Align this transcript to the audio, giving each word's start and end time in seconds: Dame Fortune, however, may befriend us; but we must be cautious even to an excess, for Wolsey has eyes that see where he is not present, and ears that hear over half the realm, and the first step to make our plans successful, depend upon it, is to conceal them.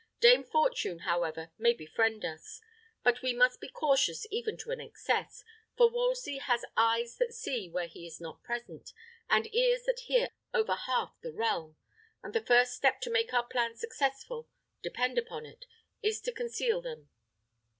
Dame 0.19 0.43
Fortune, 0.43 1.01
however, 1.05 1.51
may 1.59 1.73
befriend 1.75 2.25
us; 2.25 2.59
but 3.03 3.21
we 3.21 3.33
must 3.33 3.61
be 3.61 3.67
cautious 3.69 4.25
even 4.31 4.57
to 4.57 4.71
an 4.71 4.81
excess, 4.81 5.43
for 5.77 5.91
Wolsey 5.91 6.39
has 6.39 6.65
eyes 6.75 7.17
that 7.17 7.35
see 7.35 7.69
where 7.69 7.85
he 7.85 8.07
is 8.07 8.19
not 8.19 8.41
present, 8.41 8.93
and 9.29 9.53
ears 9.53 9.83
that 9.83 9.99
hear 10.05 10.29
over 10.55 10.73
half 10.73 11.13
the 11.21 11.31
realm, 11.31 11.77
and 12.23 12.33
the 12.33 12.41
first 12.41 12.73
step 12.73 12.99
to 13.01 13.11
make 13.11 13.31
our 13.31 13.45
plans 13.45 13.79
successful, 13.79 14.49
depend 14.81 15.19
upon 15.19 15.45
it, 15.45 15.65
is 16.01 16.19
to 16.21 16.31
conceal 16.31 16.81
them. 16.81 17.11